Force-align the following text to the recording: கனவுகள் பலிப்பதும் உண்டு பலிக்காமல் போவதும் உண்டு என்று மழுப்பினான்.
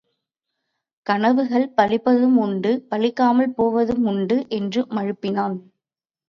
கனவுகள் 1.07 1.67
பலிப்பதும் 1.77 2.37
உண்டு 2.37 2.71
பலிக்காமல் 2.89 3.53
போவதும் 3.55 4.03
உண்டு 4.05 4.37
என்று 4.49 4.83
மழுப்பினான். 4.89 5.57